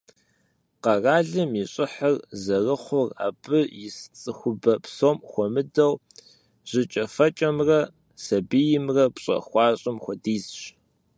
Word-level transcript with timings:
Къэралым 0.83 1.51
и 1.61 1.63
щӀыхьыр 1.71 2.15
зэрыхъур 2.43 3.09
абы 3.27 3.59
ис 3.85 3.97
цӀыхубэм, 4.19 4.79
псом 4.83 5.17
хуэмыдэу, 5.29 5.93
жьыкӏэфэкӏэмрэ 6.69 7.79
сабиймрэ 8.23 9.05
пщӀэуэ 9.15 9.37
хуащӀым 9.47 9.97
хуэдизщ. 10.03 10.61